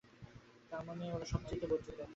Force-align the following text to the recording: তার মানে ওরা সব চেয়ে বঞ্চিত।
তার 0.71 0.81
মানে 0.87 1.03
ওরা 1.15 1.25
সব 1.25 1.41
চেয়ে 1.47 1.67
বঞ্চিত। 1.71 1.99